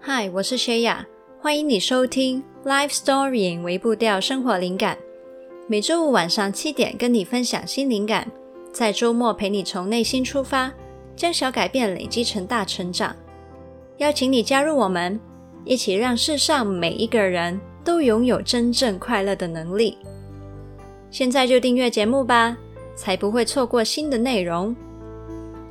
[0.00, 1.04] 嗨，我是薛雅，
[1.40, 4.96] 欢迎你收听《Life Story》微步调生活灵感。
[5.66, 8.30] 每周五晚上七点，跟你分享新灵感，
[8.72, 10.72] 在周末陪你从内心出发，
[11.16, 13.14] 将小改变累积成大成长。
[13.98, 15.20] 邀请你加入我们，
[15.64, 19.98] 一起让世上每一个人都拥有真正快乐的能力。
[21.10, 22.56] 现在就订阅节目吧，
[22.94, 24.74] 才不会错过新的内容。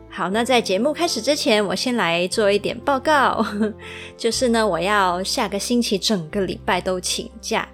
[0.09, 3.45] 好，那在节目开始之前，我先来做一点报告，
[4.17, 7.67] 就是呢，我要下个星期整个礼拜都请假。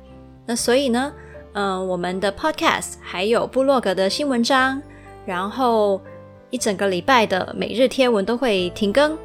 [0.46, 1.14] 那所以呢，
[1.54, 4.82] 嗯、我们的 Podcast 还有部落格的新文章，
[5.26, 6.02] 然后
[6.50, 9.18] 一整个礼拜的每日贴文都会停更。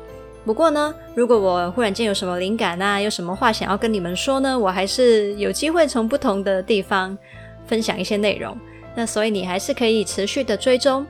[0.44, 7.18] 不过呢，如果我忽然间有什么灵感啊，有什么话想要跟你们说呢，我还是有机会从不同的地方
[7.66, 8.56] 分享一些内容。
[8.94, 11.04] 那所以你还是可以持续的追踪。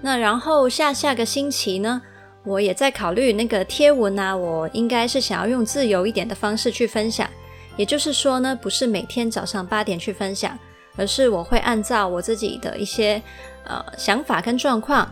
[0.00, 2.00] 那然后下下个星期呢，
[2.44, 7.28] 我也在考虑那个贴文啊，我应该是想要用自由一点的方式去分享，
[7.76, 10.56] 也就是说呢，不是每天早上八点去分享，
[10.96, 13.20] 而是我会按照我自己的一些
[13.64, 15.10] 呃想法跟状况，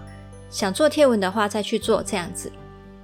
[0.51, 2.51] 想做贴文的话再去做这样子。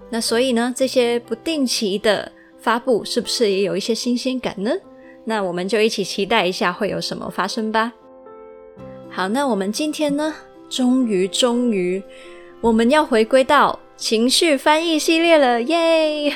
[0.09, 4.71] 那所以呢，这些不定期的发布是不是也有一些新鲜感呢？
[5.25, 7.93] 那我们就一起期待一下会有什么发生吧。
[9.11, 10.33] 好，那我们今天呢？
[10.73, 12.03] 终于，终于，
[12.63, 16.35] 我们要回归到情绪翻译系列了，耶！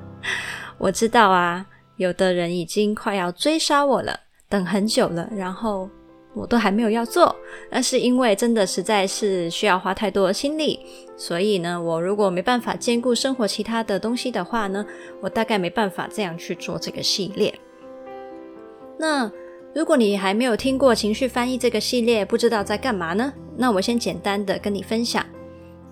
[0.80, 1.66] 我知道啊，
[1.96, 5.90] 有的人已经快要追杀我了，等很久了，然后
[6.32, 7.36] 我都还没有要做，
[7.70, 10.80] 那是因为真的实在是需要花太多的心力，
[11.14, 14.86] 所以呢，我如果没办法兼顾生活其他的东西的话呢，
[15.20, 17.54] 我大概没办法这样去做这个系列。
[18.98, 19.30] 那。
[19.76, 23.30] 如果你还没有听过情绪翻译这个系列，不知道在干嘛呢？
[23.58, 25.22] 那我先简单的跟你分享，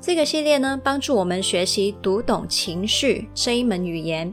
[0.00, 4.32] 这个系列呢，帮助我们学习读懂情绪这一门语言，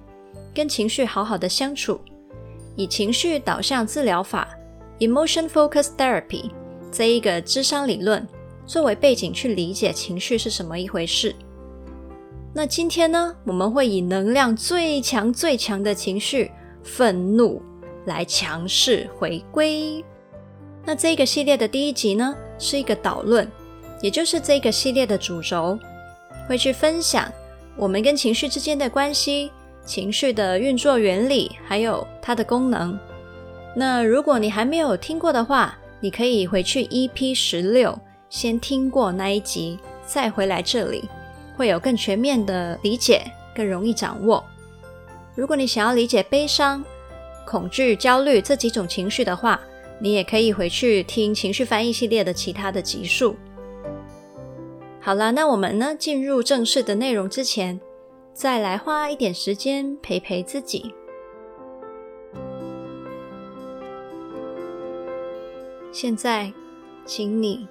[0.56, 2.00] 跟情绪好好的相处，
[2.78, 4.48] 以情绪导向治疗法
[5.00, 6.50] （Emotion Focused Therapy）
[6.90, 8.26] 这一个智商理论
[8.66, 11.36] 作为背景去理解情绪是什么一回事。
[12.54, 16.50] 那今天呢，我们会以能量最强最强的情绪——
[16.86, 17.62] 愤怒。
[18.06, 20.04] 来强势回归。
[20.84, 23.50] 那这个系列的第一集呢，是一个导论，
[24.02, 25.78] 也就是这个系列的主轴，
[26.48, 27.32] 会去分享
[27.78, 29.52] 我们跟情绪之间的关系、
[29.86, 33.00] 情绪的运作原理，还有它的功能。
[33.76, 37.98] 那如果你还没有听过的话，你可以回去 EP 十六，
[38.30, 41.08] 先听过那一集，再回来这里，
[41.56, 43.22] 会有更全面的理解，
[43.56, 44.44] 更容易掌握。
[45.36, 46.84] 如果你想要理解悲伤，
[47.52, 49.60] 恐惧、焦虑这几种情绪的话，
[50.00, 53.36] 你也可以回去听情绪翻译系列的其他的集数。
[55.02, 57.78] 好了，那我们呢，进入正式的内容之前，
[58.34, 60.96] 再来花一点时间陪陪自己。
[65.92, 66.54] 现在，
[67.06, 67.68] 请你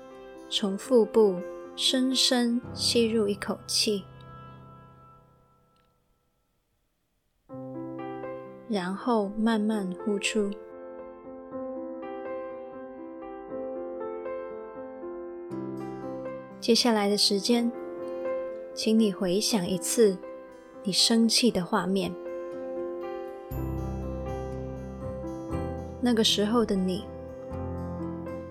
[0.50, 1.40] 从腹部
[1.74, 4.04] 深深吸入一口气。
[8.70, 10.48] 然后慢慢呼出。
[16.60, 17.72] 接下来的时间，
[18.72, 20.16] 请你回想一次
[20.84, 22.14] 你生气的画面。
[26.00, 27.04] 那个时候的你，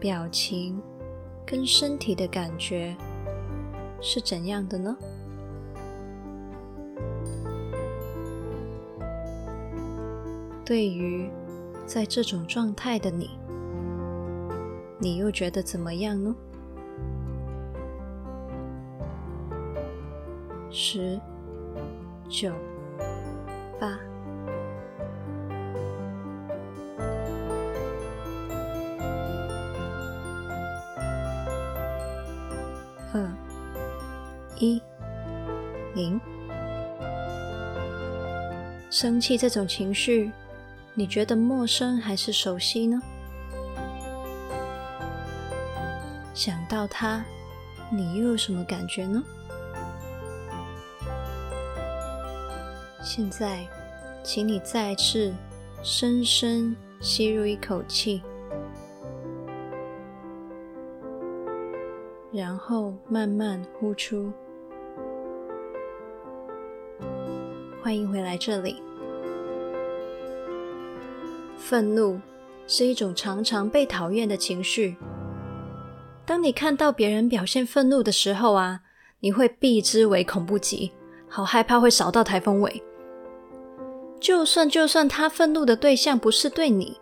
[0.02, 0.82] 表情
[1.46, 2.94] 跟身体的感觉
[4.02, 4.98] 是怎样的呢？
[10.70, 11.28] 对于
[11.88, 13.32] 在这种状态的你，
[15.00, 16.36] 你又觉得怎么样呢？
[20.70, 21.20] 十、
[22.30, 22.54] 九、
[23.80, 24.00] 八、
[33.12, 33.28] 二、
[34.60, 34.80] 一、
[35.96, 36.22] 零。
[38.92, 40.32] 生气这种情绪。
[40.94, 43.00] 你觉得陌生还是熟悉呢？
[46.34, 47.24] 想到他，
[47.90, 49.24] 你又有什么感觉呢？
[53.02, 53.66] 现在，
[54.24, 55.34] 请你再次
[55.82, 58.22] 深深吸入一口气，
[62.32, 64.32] 然后慢慢呼出。
[67.82, 68.89] 欢迎回来这里。
[71.70, 72.20] 愤怒
[72.66, 74.98] 是一种常常被讨厌的情绪。
[76.26, 78.80] 当你看到别人表现愤怒的时候啊，
[79.20, 80.92] 你会避之唯恐不及，
[81.28, 82.82] 好害怕会扫到台风尾。
[84.20, 86.98] 就算就算他愤怒的对象不是对你，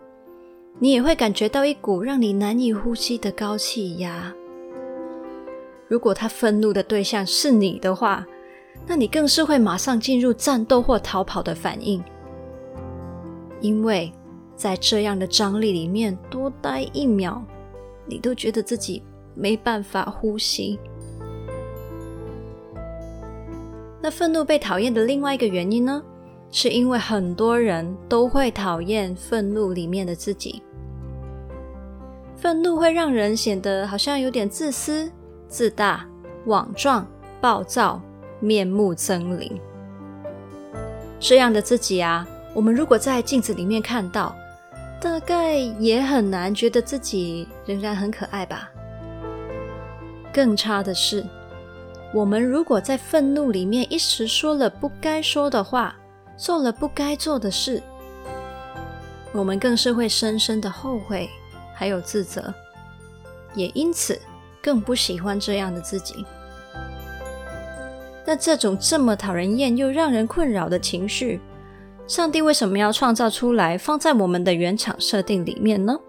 [0.79, 4.33] 你也会感觉到一股让你难以呼吸的高气压。
[5.87, 8.27] 如果他愤怒的对象是你的话，
[8.85, 12.03] 那你更是会马上进入战斗或逃跑的反应，
[13.61, 14.11] 因为
[14.57, 17.41] 在这样的张力里面多待一秒，
[18.05, 19.01] 你都觉得自己
[19.33, 20.77] 没办法呼吸。
[24.01, 26.03] 那愤怒被讨厌的另外一个原因呢，
[26.51, 30.61] 是因为很多人都会讨厌愤怒里面的自己。
[32.35, 35.09] 愤怒会让人显得好像有点自私。
[35.49, 36.05] 自大、
[36.45, 37.07] 莽撞、
[37.39, 38.01] 暴躁、
[38.41, 39.49] 面目狰狞，
[41.21, 44.35] 这样的自己啊，我们如果在镜子里面看到，
[44.99, 48.69] 大概也很难觉得自己仍然很可爱吧。
[50.33, 51.25] 更差的是，
[52.13, 55.95] 我们如果在愤怒里面一时说了不该说的话，
[56.35, 57.81] 做了不该做的事，
[59.31, 61.29] 我们更是会深深的后悔，
[61.73, 62.53] 还有自责，
[63.53, 64.19] 也因此。
[64.59, 66.25] 更不喜欢这样的自己。
[68.25, 71.39] 那这种这么讨人厌又让人困扰的情绪，
[72.07, 75.99] 上帝为什么要创造出来，放在我们的原厂设定里面呢？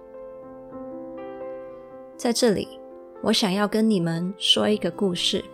[2.16, 2.68] 在这里，
[3.20, 5.44] 我想要跟你们说一个故事。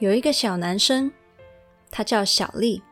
[0.00, 1.12] 有一个小男生，
[1.88, 2.82] 他叫小丽。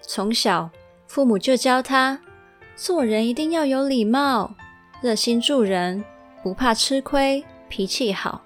[0.00, 0.68] 从小，
[1.06, 2.20] 父母就教他。
[2.74, 4.52] 做人一定要有礼貌，
[5.00, 6.04] 热心助人，
[6.42, 8.42] 不怕吃亏，脾气好。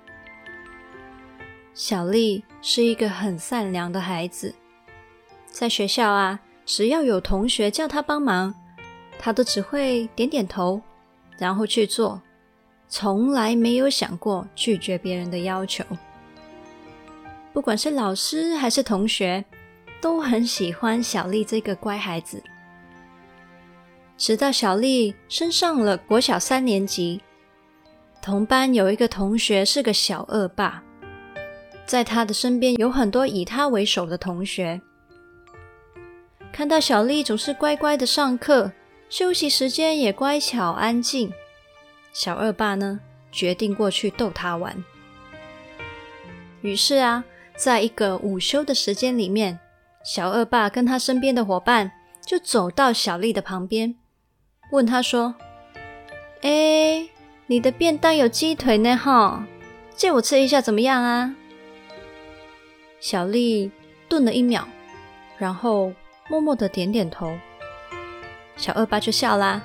[1.75, 4.55] 小丽是一个很善良的孩子，
[5.47, 8.55] 在学校啊，只要有同学叫他帮忙，
[9.19, 10.81] 他都只会点点头，
[11.39, 12.21] 然后去做，
[12.89, 15.83] 从来没有想过拒绝别人的要求。
[17.55, 19.43] 不管是老师还是同学，
[19.99, 22.43] 都很喜欢小丽这个乖孩子。
[24.19, 27.23] 直到小丽升上了国小三年级，
[28.21, 30.83] 同班有一个同学是个小恶霸，
[31.93, 34.81] 在他的身边有很多以他为首的同学。
[36.50, 38.73] 看到小丽总是乖乖的上课，
[39.11, 41.31] 休息时间也乖巧安静，
[42.11, 42.99] 小恶霸呢，
[43.31, 44.83] 决定过去逗他玩。
[46.62, 47.25] 于是啊，
[47.56, 49.61] 在一个午休的时间里面，
[50.03, 51.93] 小恶霸跟他身边的伙伴
[52.25, 53.94] 就走到小丽的旁边。
[54.71, 55.35] 问他说
[56.41, 57.06] ：“哎，
[57.49, 59.47] 你的便当有鸡腿呢，哈，
[59.94, 61.37] 借我吃一下怎么样啊？”
[63.03, 63.69] 小丽
[64.09, 64.65] 顿了一秒，
[65.37, 65.93] 然后
[66.29, 67.37] 默默的点点头。
[68.57, 69.61] 小恶霸就笑啦，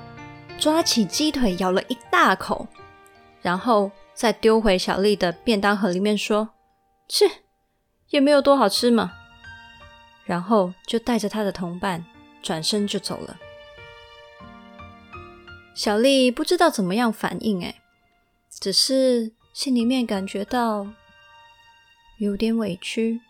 [0.57, 2.67] 抓起鸡腿咬了一大口，
[3.43, 6.49] 然后再丢回小丽的便当盒里面，说
[7.07, 7.29] ：“切，
[8.09, 9.13] 也没有多好吃嘛。”
[10.25, 12.03] 然后就带着他的同伴
[12.41, 13.37] 转身就走了。
[15.75, 17.75] 小丽不知道怎么样反应，哎，
[18.49, 20.87] 只是心里面感觉到
[22.17, 23.21] 有点委屈，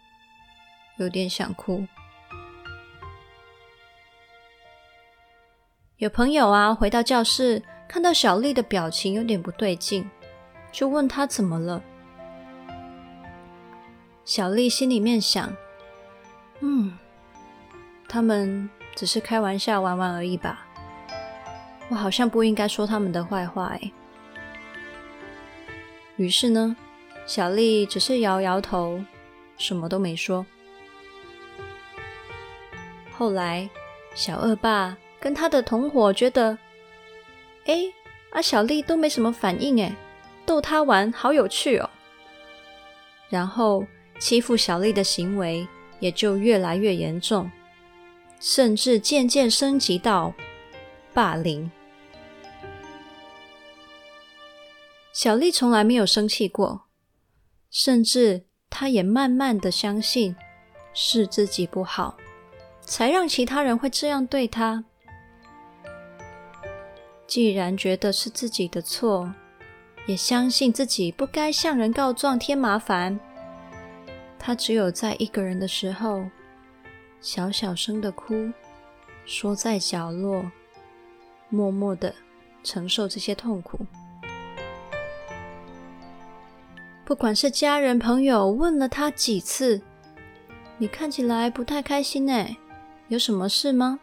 [0.97, 1.85] 有点想哭。
[5.97, 10.07] 有朋友啊，回到教室，看到小丽的表情有点不对劲，
[10.71, 11.81] 就问他怎么了。
[14.23, 15.51] 小丽心里面想：
[16.59, 16.95] 嗯，
[18.07, 20.68] 他们只是开玩笑玩玩而已吧。
[21.89, 23.92] 我好像不应该说他们的坏话哎。
[26.18, 26.75] 于是呢，
[27.25, 29.01] 小丽只是摇摇头，
[29.57, 30.45] 什么都没说。
[33.18, 33.68] 后来，
[34.14, 36.56] 小恶霸跟他的同伙觉得，
[37.66, 37.83] 哎，
[38.30, 39.95] 啊小丽都没什么反应哎，
[40.45, 41.90] 逗他玩好有趣哦。
[43.30, 43.86] 然后
[44.19, 45.68] 欺负小丽的行为
[46.00, 47.50] 也就越来越严重，
[48.40, 50.33] 甚至渐渐升级到
[51.12, 51.71] 霸凌。
[55.12, 56.83] 小丽从来没有生气过，
[57.71, 60.36] 甚至他也慢慢的相信
[60.94, 62.16] 是自己不好，
[62.87, 64.85] 才让其他人会这样对他。
[67.27, 69.31] 既然觉得是自己的错，
[70.06, 73.19] 也相信自己不该向人告状添麻烦，
[74.39, 76.23] 他只有在一个人的时候，
[77.19, 78.49] 小小声的哭，
[79.25, 80.49] 缩在角落，
[81.49, 82.15] 默默的
[82.63, 83.85] 承受这些痛苦。
[87.03, 89.81] 不管是家人朋友问了他几次，
[90.77, 92.56] 你看起来不太开心哎，
[93.09, 93.99] 有什么事吗？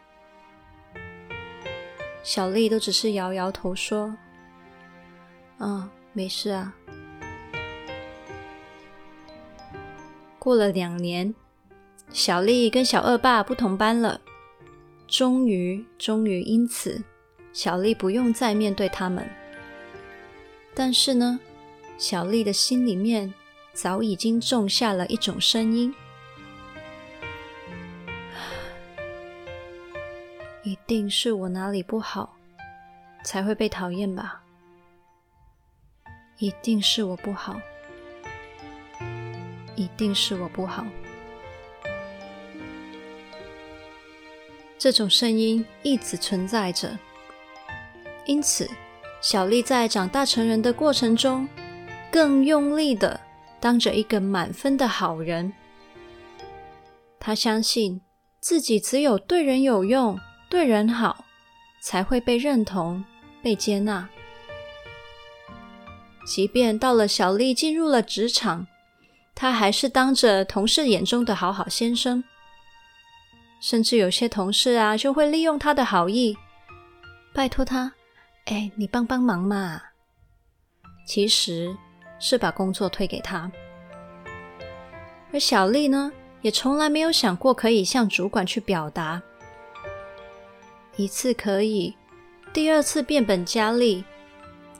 [2.23, 4.17] 小丽都只是摇摇头说
[5.59, 6.73] ：“啊，没事啊。”
[10.39, 11.35] 过了两年，
[12.09, 14.21] 小丽跟小恶霸不同班了。
[15.07, 17.03] 终于，终于，因此，
[17.53, 19.29] 小丽不用再面对他们。
[20.73, 21.39] 但是呢，
[21.99, 23.31] 小丽的心里面
[23.71, 25.93] 早已经种下了一种声音：
[30.65, 32.35] 一定是我哪里不好，
[33.23, 34.41] 才会被讨厌吧？
[36.39, 37.61] 一定是我不好，
[39.75, 40.83] 一定是我不好。
[44.79, 46.97] 这种声音一直存在着，
[48.25, 48.67] 因此，
[49.21, 51.47] 小丽在长大成人的过程中，
[52.11, 53.21] 更用力的
[53.59, 55.53] 当着一个满分的好人。
[57.19, 58.01] 她相信
[58.39, 61.25] 自己只有对人有用、对人好，
[61.81, 63.03] 才会被认同、
[63.41, 64.07] 被接纳。
[66.25, 68.65] 即便到了小丽进入了职场，
[69.35, 72.23] 她还是当着同事眼中的好好先生。
[73.61, 76.35] 甚至有些同事啊，就会利用她的好意，
[77.33, 77.91] 拜托她
[78.45, 79.81] ：“哎，你帮帮忙嘛。”
[81.07, 81.75] 其实
[82.19, 83.51] 是把工作推给她。
[85.31, 86.11] 而小丽呢，
[86.41, 89.21] 也从来没有想过可以向主管去表达。
[90.95, 91.95] 一次可以，
[92.53, 94.03] 第二次变本加厉，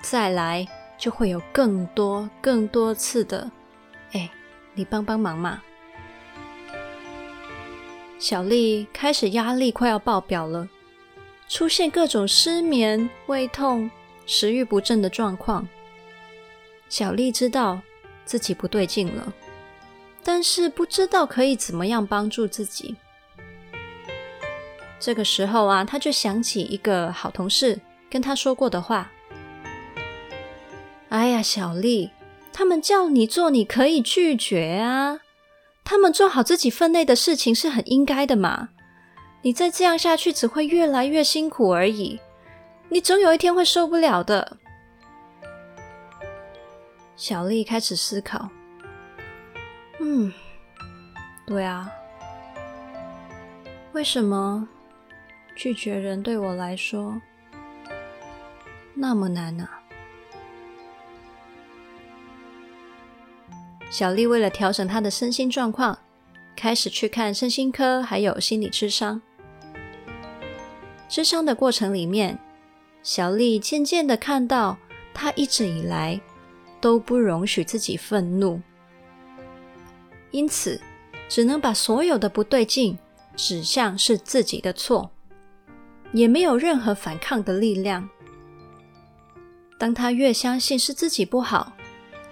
[0.02, 0.68] 再来。
[0.98, 3.52] 就会有更多、更多次的，
[4.14, 4.32] 哎，
[4.74, 5.62] 你帮帮忙嘛！
[8.18, 10.70] 小丽开始压力快要爆表了，
[11.50, 13.92] 出现各种失眠、胃痛、
[14.26, 15.68] 食欲不振的状况。
[16.88, 17.82] 小丽知道
[18.24, 19.34] 自己不对劲了，
[20.24, 22.96] 但是不知道可以怎么样帮助自己。
[25.00, 29.12] 这个时候啊，他就想起一个好同事跟他说过的话。
[31.10, 32.12] 哎呀，小丽，
[32.52, 35.20] 他们叫你做，你可以拒绝啊。
[35.84, 38.70] 他们做好自己分内的事情是很应该的嘛。
[39.44, 42.20] 你再这样下去，只会越来越辛苦而已。
[42.90, 44.58] 你总有一天会受不了的。
[47.16, 48.50] 小丽开始思考，
[50.00, 50.34] 嗯，
[51.46, 51.90] 对啊，
[53.94, 54.68] 为什么
[55.56, 57.22] 拒绝人对我来说
[58.94, 59.68] 那么难呢？
[63.90, 65.98] 小丽为了调整她的身心状况，
[66.56, 69.22] 开始去看身心科，还有心理智商。
[71.08, 72.38] 智商的过程里面，
[73.04, 74.78] 小丽渐渐的看到，
[75.14, 76.20] 她一直以来
[76.82, 78.62] 都不容许自己愤怒，
[80.32, 80.82] 因此
[81.30, 82.98] 只能把所有的不对劲
[83.36, 85.12] 指向是自己的错，
[86.16, 88.10] 也没有任何反抗的力量。
[89.78, 91.74] 当他越相信是自己不好，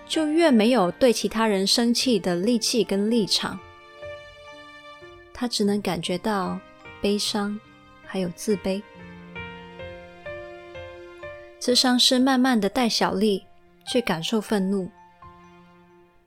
[0.08, 3.60] 就越没有对其他人生气的力气跟立场，
[5.34, 6.58] 他只能感觉到
[7.02, 7.60] 悲伤，
[8.06, 8.82] 还有自卑。
[11.60, 13.44] 咨商是慢慢的带小丽
[13.86, 14.90] 去感受愤怒，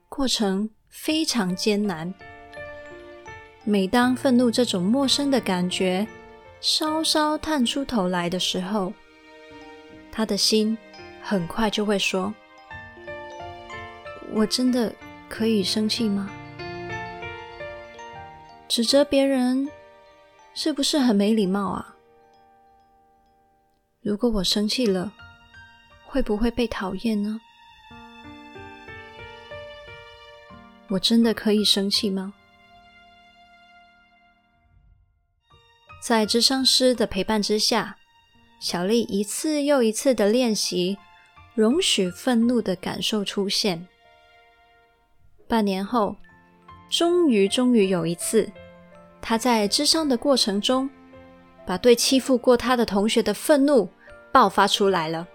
[0.09, 2.13] 过程非常艰难。
[3.63, 6.07] 每当愤怒这种陌生的感觉
[6.59, 8.91] 稍稍探出头来的时候，
[10.11, 10.77] 他的心
[11.21, 12.33] 很快就会说。
[14.33, 14.93] 我真的
[15.29, 16.29] 可以生气吗？
[18.67, 19.69] 指责别人
[20.53, 21.95] 是不是很没礼貌啊？
[24.01, 25.13] 如果我生气了，
[26.05, 27.39] 会不会被讨厌呢？
[30.89, 32.33] 我真的可以生气吗？
[36.07, 37.97] 在智商师的陪伴之下，
[38.61, 40.97] 小丽一次又一次的练习，
[41.53, 43.85] 容许愤怒的感受出现。
[45.49, 46.15] 半年后，
[46.89, 48.49] 终于，终于有一次，
[49.21, 50.89] 他在智商的过程中，
[51.65, 53.89] 把对欺负过他的同学的愤怒
[54.31, 55.27] 爆发出来了。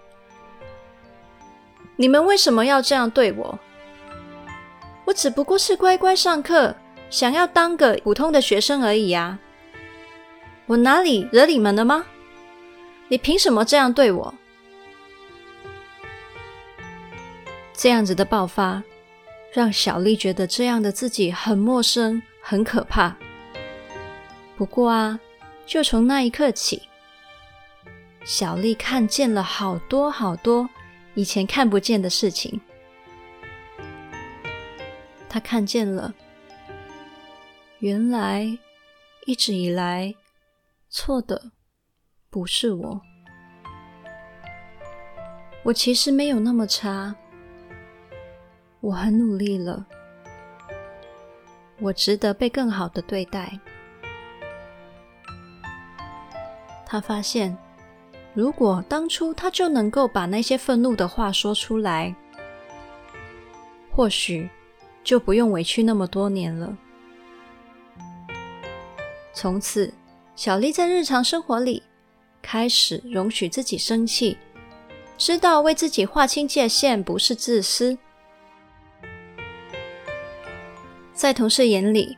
[1.95, 3.59] 你们为什么要这样对我？
[5.05, 6.75] 我只不过是乖乖上课，
[7.11, 9.39] 想要当个普通的学生而已啊！
[10.65, 12.05] 我哪里惹你们了吗？
[13.07, 14.33] 你凭什么这样对我？
[17.73, 18.83] 这样子的爆发。
[19.51, 23.15] 让小丽觉得这样的自己很陌生、很可怕。
[24.57, 25.19] 不过啊，
[25.63, 26.81] 就从那一刻起，
[28.25, 30.67] 小丽看见了好多好多
[31.13, 32.59] 以前看不见的事情。
[35.29, 36.11] 她看见了，
[37.77, 38.57] 原来
[39.27, 40.15] 一直以来
[40.95, 41.41] 错的
[42.29, 43.01] 不是我，
[45.63, 47.15] 我其实没有那么差。
[48.79, 49.83] 我很努力了，
[51.79, 53.59] 我值得被更好的对待。
[56.85, 57.57] 他发现，
[58.35, 62.15] 如果当初他就能够把那些愤怒的话说出来，
[63.89, 64.47] 或许
[65.03, 66.77] 就不用委屈那么多年了。
[69.33, 69.91] 从此，
[70.35, 71.83] 小丽在日常生活里
[72.41, 74.35] 开始容许自己生气，
[75.17, 77.95] 知道为自己划清界限不是自私。
[81.13, 82.17] 在同事眼里，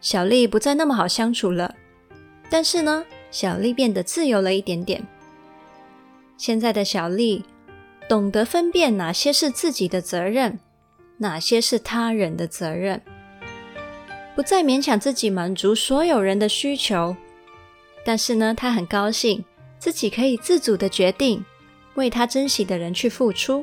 [0.00, 1.74] 小丽不再那么好相处了。
[2.50, 5.02] 但是呢，小丽变得自由了一点点。
[6.36, 7.44] 现在的小丽
[8.08, 10.60] 懂得分辨哪些是自己的责任，
[11.16, 13.02] 哪些是他人的责任，
[14.36, 17.16] 不再勉强自己满足所有人的需求。
[18.08, 19.44] 但是呢，他很高兴
[19.78, 21.44] 自己可以自主的决定
[21.94, 23.62] 为他珍惜的人去付出。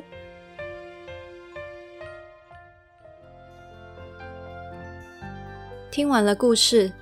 [5.90, 6.92] 听完了故事。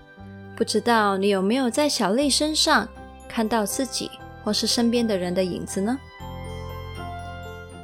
[0.57, 2.89] 不知道你有没有在小丽身上
[3.29, 4.11] 看到自己
[4.43, 5.99] 或是身边的人的影子呢？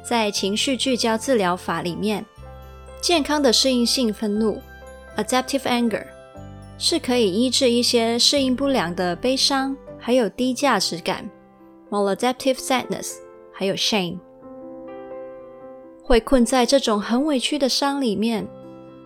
[0.03, 2.25] 在情绪聚焦治疗法里面，
[2.99, 4.59] 健康的适应性愤怒
[5.17, 6.07] （adaptive anger）
[6.83, 11.29] 是可以医治一些适应不良的悲伤，还有低价值感
[11.91, 13.17] （maladaptive sadness），
[13.53, 14.17] 还有 shame。
[16.01, 18.47] 会困在这种很委屈的伤里面，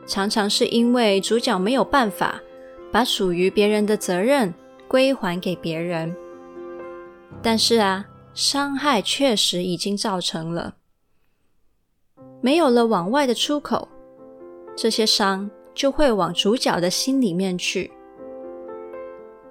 [0.07, 2.41] 常常是因为主角没有办法。
[2.93, 4.53] 把属于别人的责任
[4.87, 6.15] 归还给别人，
[7.43, 10.75] 但是啊，伤害确实已经造成了，
[12.39, 13.85] 没有了往外的出口，
[14.77, 17.91] 这些伤就会往主角的心里面去，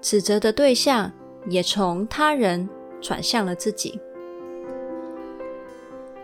[0.01, 1.13] 指责的对象
[1.49, 2.69] 也从他人
[3.01, 4.01] 转向了自己。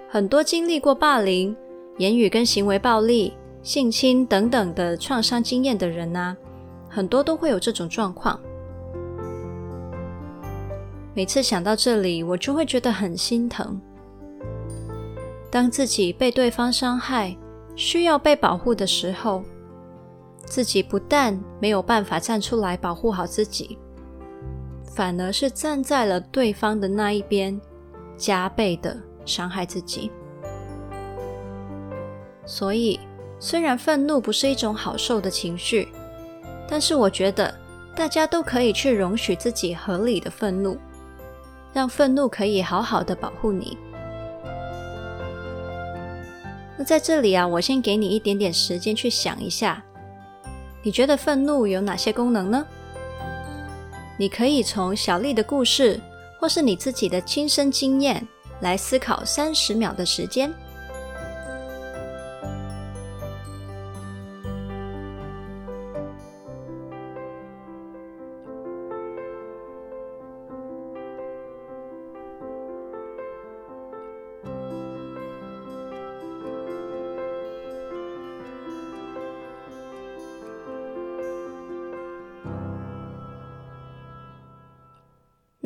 [0.08, 1.56] 很多经历过霸凌、
[1.98, 6.36] 言语跟行为暴力、性侵等等的创伤经验的人啊。
[6.92, 8.40] 很多都会有这种状况。
[11.14, 13.80] 每次想到这里，我就会觉得很心疼。
[15.52, 17.36] 当自己被对方伤害，
[17.76, 19.44] 需要被保护的时候，
[20.50, 23.78] 自己不但没有办法站出来保护好自己，
[24.84, 27.58] 反而是站在了对方的那一边，
[28.18, 30.10] 加倍的伤害自己。
[32.44, 32.98] 所以，
[33.38, 35.88] 虽然愤怒不是一种好受的情绪。
[36.72, 37.52] 但是我觉得
[37.96, 40.78] 大家都可以去容许自己合理的愤怒，
[41.72, 43.76] 让愤怒可以好好的保护你。
[46.78, 49.82] 那在这里啊，我先给你一点点时间去想一下，
[50.82, 52.66] 你觉得愤怒有哪些功能呢？
[54.18, 56.00] 你可以从小丽的故事，
[56.38, 58.26] 或是你自己的亲身经验
[58.60, 60.52] 来思考三十秒的时间。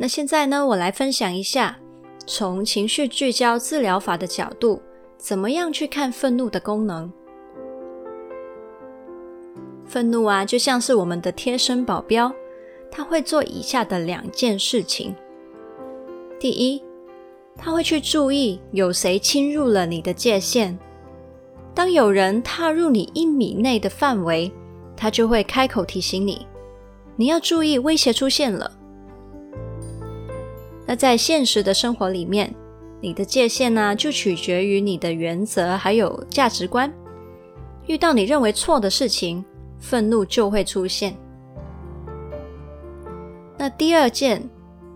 [0.05, 1.79] 那现在呢，我来分享一下，
[2.27, 4.79] 从情绪聚焦治疗法的角度，
[5.17, 7.11] 怎么样去看愤怒的功能。
[9.83, 12.31] 愤怒啊，就像是我们的贴身保镖，
[12.91, 15.15] 他会做以下的两件事情：
[16.39, 16.83] 第一，
[17.57, 20.77] 他会去注意有谁侵入了你的界限。
[21.73, 24.51] 当有人踏入你一米内的范围，
[24.95, 26.45] 他就会开口提醒你，
[27.15, 28.71] 你要注意，威胁出现了。
[30.85, 32.53] 那在现实的生活里面，
[33.01, 36.91] 你的界限呢，就取决于你的原则还有价值观。
[37.87, 39.43] 遇到你认为错的事情，
[39.79, 41.15] 愤怒就会出现。
[43.57, 44.41] 那第二件，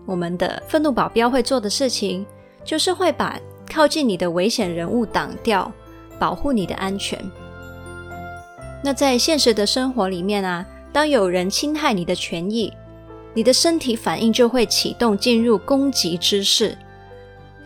[0.06, 2.26] 我们的愤怒保镖会做的事情，
[2.64, 5.72] 就是会把靠近你的危险人物挡掉，
[6.18, 7.18] 保护你的安全。
[8.82, 12.72] 那在现实的生活里面啊，当有人侵害你的权益，
[13.32, 16.76] 你的身体反应就会启动，进入攻击之势，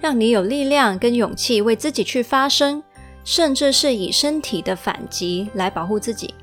[0.00, 2.82] 让你有力量跟勇气为自己去发声，
[3.24, 6.34] 甚至是以身体的反击来保护自己，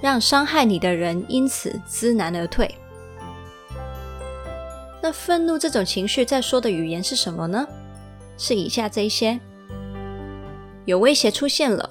[0.00, 2.72] 让伤害你的人因此知难而退。
[5.02, 7.66] 那愤怒这种情绪在说的语言是什么呢？
[8.36, 9.40] 是以下这一些：
[10.84, 11.90] 有威胁出现了，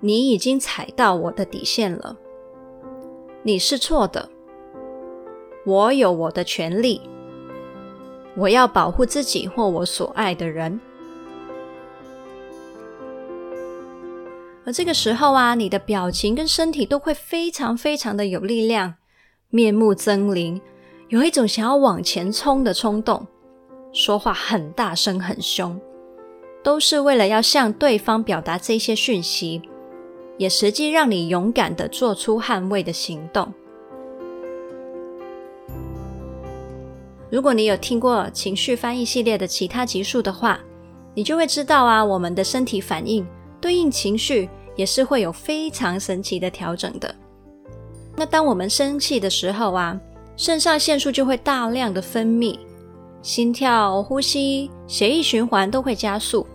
[0.00, 2.16] 你已经踩到我的底线了，
[3.44, 4.28] 你是错的。
[5.66, 7.00] 我有我的权利，
[8.36, 10.78] 我要保护自己或我所爱的人。
[14.64, 18.94] 而这个时候啊，你的表情跟身体都会非常非常的有力量，
[19.50, 20.60] 面目狰狞，
[21.08, 23.26] 有一种想要往前冲的冲动，
[23.92, 25.76] 说话很大声很凶，
[26.62, 29.62] 都是为了要向对方表达这些讯息，
[30.38, 33.52] 也实际让你勇敢的做出捍卫的行动。
[37.36, 40.58] 如果你有听过情绪翻译系列的其他集数的话，
[41.12, 43.26] 你就会知道啊，我们的身体反应
[43.60, 47.14] 对应情绪也是会有非常神奇的调整的。
[48.16, 50.00] 那当我们生气的时候啊，
[50.34, 52.58] 肾上腺素就会大量的分泌，
[53.20, 56.46] 心跳、呼吸、血液循环都会加速，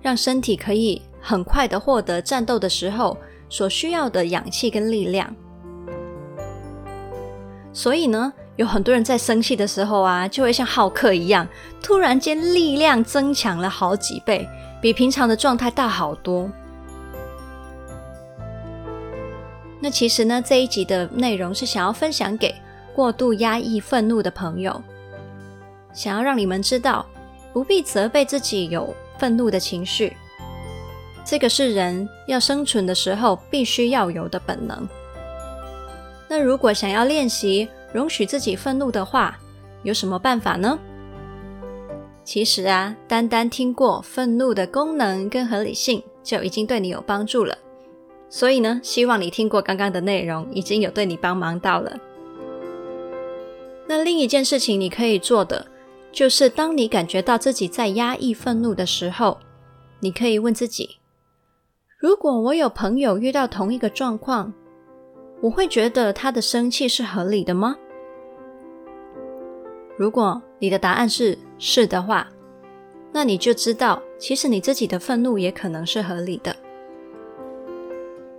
[0.00, 5.34] 让身体可以很快的获得战斗的时候所需要的氧气跟力量。
[7.72, 11.46] 所以呢，有很多人在生气的时候啊，就会像浩克一样，
[11.82, 14.48] 突然间力量增强了好几倍，
[14.80, 16.50] 比平常的状态大好多。
[19.78, 22.54] 那其实呢，这一集的内容是想要分享给
[22.94, 24.82] 过度压抑愤怒的朋友，
[25.92, 27.04] 想要让你们知道，
[27.52, 30.16] 不必责备自己有愤怒的情绪，
[31.26, 34.88] 这个是人要生存的时候必须要有的本能。
[36.26, 39.38] 那如果想要练习，容许自己愤怒的话，
[39.82, 40.78] 有什么办法呢？
[42.24, 47.56] 其实啊，单单听过愤怒的功能跟合理性，就已经对你有帮助了。
[48.28, 51.96] 所以呢，希望你听过刚刚的内容，已经有对你帮忙到了。
[53.88, 55.64] 那另一件事情你可以做的，
[56.12, 59.38] 就是当你感觉到自己在压抑愤怒的时候，
[60.00, 60.98] 你可以问自己：
[61.98, 64.52] 如果我有朋友遇到同一个状况，
[65.40, 67.76] 我会觉得他的生气是合理的吗？
[69.96, 72.28] 如果你的答案是是的话，
[73.12, 76.54] 那你就知道，其实你自己的愤怒也可能是合理的。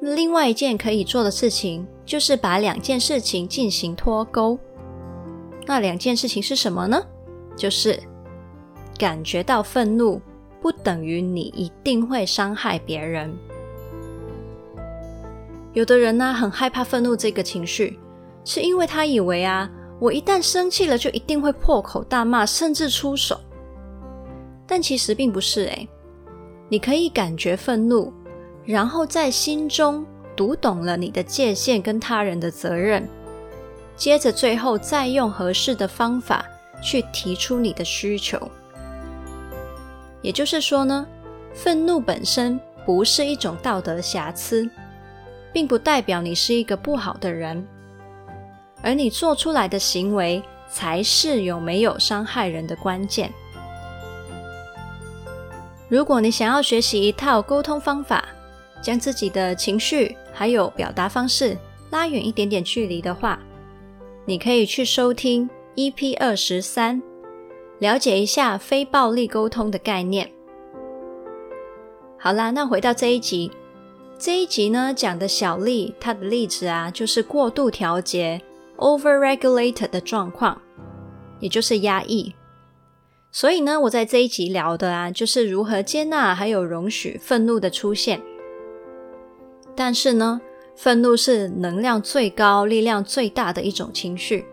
[0.02, 4.58] 另外一件可以做的事情，就是把两件事情进行脱钩。
[5.66, 7.04] 那两件事情是什么呢？
[7.56, 8.00] 就是
[9.00, 10.22] 感觉到愤怒，
[10.62, 13.36] 不等于你一定会伤害别人。
[15.74, 18.00] 有的人呢、很害怕愤怒这个情绪，
[18.46, 19.68] 是因为他以为啊。
[20.00, 23.40] 我一旦生气了，就一定会破口大骂，甚至出手。
[24.68, 25.88] 但其实并不是诶，
[26.70, 28.14] 你可以感觉愤怒，
[28.66, 30.06] 然后在心中
[30.36, 33.08] 读懂了你的界限跟他人的责任，
[33.96, 36.46] 接着最后再用合适的方法
[36.84, 38.40] 去提出你的需求。
[40.22, 41.08] 也就是说呢，
[41.54, 44.70] 愤怒本身不是一种道德瑕疵，
[45.54, 47.66] 并不代表你是一个不好的人。
[48.82, 53.32] 而你做出来的行为，才是有没有伤害人的关键。
[55.90, 58.28] 如果你想要学习一套沟通方法，
[58.82, 61.58] 将自己的情绪还有表达方式
[61.90, 63.40] 拉远一点点距离的话，
[64.26, 67.02] 你可以去收听 EP 二十三，
[67.80, 70.30] 了解一下非暴力沟通的概念。
[72.20, 73.52] 好啦，那回到这一集，
[74.20, 78.42] 这一集呢讲的小丽她的例子啊，就是过度调节。
[78.78, 80.62] Overregulated 的状况，
[81.40, 82.34] 也就是压抑。
[83.32, 88.22] 所以呢，我在这一集聊的啊，就是如何接纳还有容许愤怒的出现。
[89.76, 90.40] 但是呢，
[90.76, 94.46] 愤怒是能量最高、力量最大的一种情绪，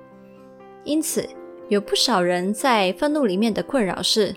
[0.84, 1.26] 因此
[1.68, 4.34] 有不少人在愤怒里面的困扰是，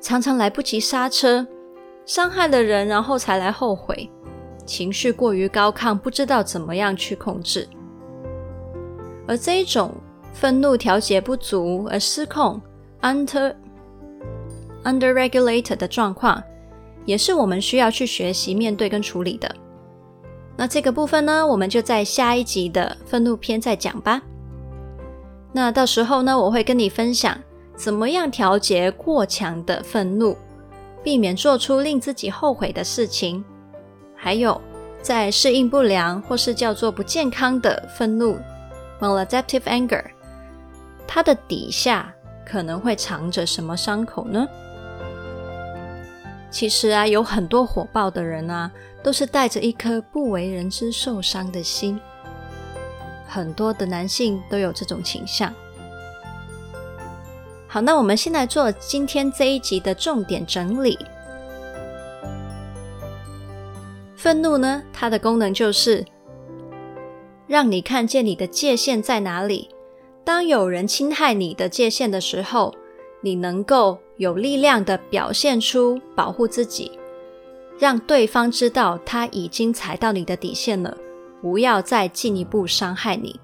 [0.00, 1.46] 常常来不及刹车，
[2.04, 4.10] 伤害了人，然后才来后悔，
[4.66, 7.66] 情绪过于高亢，不知道怎么样去控制。
[9.26, 9.92] 而这一种
[10.32, 12.60] 愤怒调节不足而失控
[13.02, 13.54] （under
[14.84, 16.42] under-regulated） 的状况，
[17.04, 19.52] 也是我们需要去学习面对跟处理的。
[20.56, 24.22] 那这个部分呢，我们就在下一集的愤怒篇再讲吧。
[25.52, 27.38] 那到时候呢，我会跟你分享
[27.74, 30.36] 怎么样调节过强的愤怒，
[31.02, 33.44] 避免做出令自己后悔的事情。
[34.14, 34.60] 还有，
[35.02, 38.38] 在适应不良或是叫做不健康的愤怒。
[39.00, 40.04] Maladaptive anger，
[41.06, 42.14] 它的底下
[42.46, 44.46] 可能会藏着什么伤口呢？
[46.50, 48.70] 其实啊，有很多火爆的人啊，
[49.02, 52.00] 都是带着一颗不为人知受伤的心。
[53.28, 55.52] 很多的男性都有这种倾向。
[57.68, 60.98] 好，那我们先来做今天这一集的重点整理。
[64.16, 66.02] 愤怒呢，它的功能就是。
[67.46, 69.68] 让你看见你的界限在哪里。
[70.24, 72.74] 当有人侵害你的界限的时候，
[73.20, 76.90] 你能够有力量地表现出保护自己，
[77.78, 80.96] 让对方知道他已经踩到你的底线了，
[81.40, 83.38] 不要再进一步伤害你。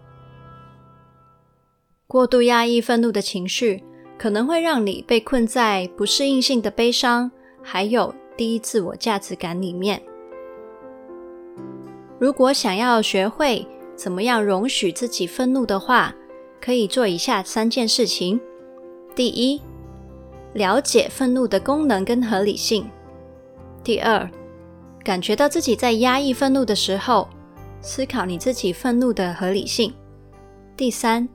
[2.09, 3.83] 过度压抑愤怒的情绪，
[4.19, 7.31] 可能会让你被困在不适应性的悲伤，
[7.63, 10.03] 还有低自我价值感里面。
[12.19, 16.15] 如果想要学会怎么样容许自己愤怒的话，
[16.61, 18.41] 可以做以下三件事情：
[19.15, 19.61] 第一，
[20.55, 22.85] 了解愤怒的功能跟合理性；
[23.85, 24.29] 第二，
[25.05, 27.29] 感觉到自己在压抑愤怒的时候，
[27.81, 29.91] 思考你自己愤怒的合理性；
[30.77, 31.29] 第三，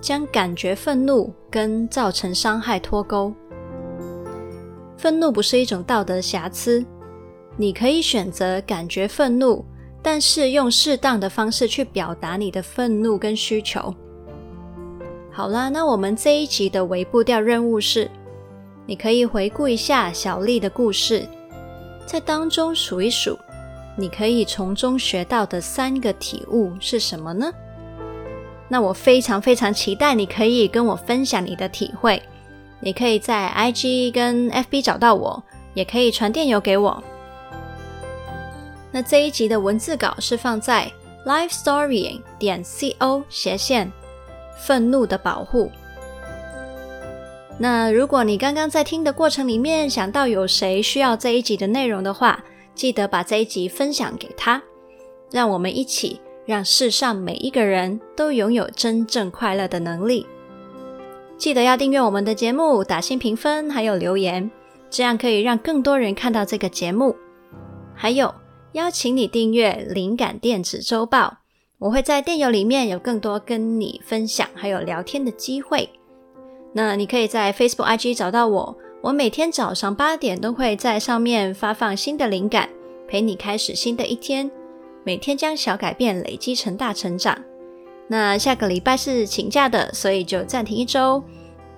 [0.00, 3.32] 将感觉愤怒跟造成伤害脱钩。
[4.98, 6.84] 愤怒不是一种道德瑕疵，
[7.56, 9.64] 你可以选择感觉愤怒。
[10.06, 13.92] 但是用适当的方式去表达你的愤怒跟需求。
[15.32, 18.08] 好啦，那我们这一集的微步调任务是，
[18.86, 21.26] 你可以回顾一下小丽的故事，
[22.06, 23.36] 在当中数一数，
[23.96, 27.52] 你可以从中学到的三个体悟是什么呢？
[28.68, 32.22] 那我非常非常期待你可以跟我分享你的体会。
[32.78, 35.42] 你可以在 IG 跟 FB 找到我，
[35.74, 37.02] 也可以传电邮给我。
[38.96, 40.90] 那这一集的文字稿是放在
[41.26, 43.92] lifestorying 点 co 斜线
[44.58, 45.70] 愤怒的保护。
[47.58, 52.42] 那如果你刚刚在听的过程里面想到有谁需要这一集的内容的话，
[52.74, 54.62] 记得把这一集分享给他，
[55.30, 60.26] 让我们一起让世上每一个人都拥有真正快乐的能力。
[61.36, 64.50] 记得要订阅我们的节目，打星评分，还有留言，
[64.88, 67.14] 这样可以让更多人看到这个节目。
[67.94, 68.34] 还有。
[68.76, 71.38] 邀请你订阅灵感电子周报，
[71.78, 75.88] 我会在电邮里面有更多跟你分享还有聊天的机会。
[76.74, 82.68] 那你可以在 Facebook、IG 找到我，我每天早上八点都会在上面发放新的灵感，
[83.08, 84.50] 陪你开始新的一天。
[85.04, 87.42] 每天将小改变累积成大成长。
[88.08, 91.24] 那下个礼拜是请假的，所以就暂停一周。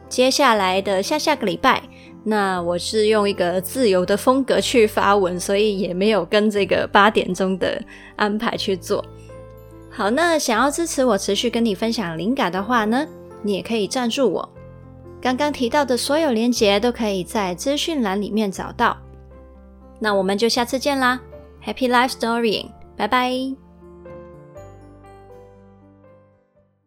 [0.08, 1.80] 接下来的下下个礼拜。
[2.24, 7.82] 那我是用一个自由的风格去发文，所以也没有跟这个八点钟的
[8.16, 9.04] 安排去做。
[9.90, 13.06] 好，那想要支持我持续跟你分享灵感的话呢，
[13.42, 14.48] 你也可以赞助我。
[15.20, 18.96] 刚刚提到的所有连结都可以在资讯栏里面找到。
[19.98, 21.20] 那我们就下次见啦
[21.64, 23.67] ，Happy Life Storying，拜拜。